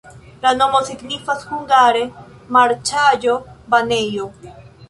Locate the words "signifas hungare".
0.87-2.01